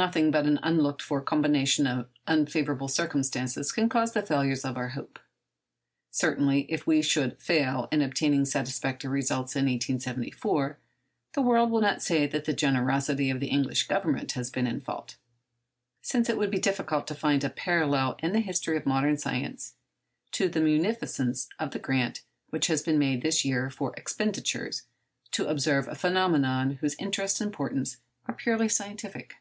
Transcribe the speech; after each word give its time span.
Nothing 0.00 0.30
but 0.30 0.46
an 0.46 0.60
unlooked 0.62 1.02
for 1.02 1.20
combination 1.20 1.84
of 1.84 2.08
unfavourable 2.28 2.86
circumstances 2.86 3.72
can 3.72 3.88
cause 3.88 4.12
the 4.12 4.22
failure 4.22 4.54
of 4.62 4.76
our 4.76 4.90
hopes. 4.90 5.20
Certainly, 6.12 6.70
if 6.72 6.86
we 6.86 7.02
should 7.02 7.42
fail 7.42 7.88
in 7.90 8.00
obtaining 8.00 8.44
satisfactory 8.44 9.10
results 9.10 9.56
in 9.56 9.64
1874, 9.66 10.78
the 11.32 11.42
world 11.42 11.72
will 11.72 11.80
not 11.80 12.00
say 12.00 12.28
that 12.28 12.44
the 12.44 12.52
generosity 12.52 13.28
of 13.28 13.40
the 13.40 13.48
English 13.48 13.88
Government 13.88 14.30
has 14.38 14.50
been 14.50 14.68
in 14.68 14.80
fault, 14.82 15.16
since 16.00 16.28
it 16.28 16.38
would 16.38 16.52
be 16.52 16.60
difficult 16.60 17.08
to 17.08 17.14
find 17.16 17.42
a 17.42 17.50
parallel 17.50 18.16
in 18.22 18.32
the 18.32 18.38
history 18.38 18.76
of 18.76 18.86
modern 18.86 19.18
science 19.18 19.74
to 20.30 20.48
the 20.48 20.60
munificence 20.60 21.48
of 21.58 21.72
the 21.72 21.80
grant 21.80 22.22
which 22.50 22.68
has 22.68 22.82
been 22.84 23.00
made 23.00 23.22
this 23.22 23.44
year 23.44 23.68
for 23.68 23.92
expeditions 23.98 24.84
to 25.32 25.48
observe 25.48 25.88
a 25.88 25.96
phenomenon 25.96 26.78
whose 26.80 26.94
interest 27.00 27.40
and 27.40 27.48
importance 27.48 27.96
are 28.28 28.34
purely 28.34 28.68
scientific. 28.68 29.34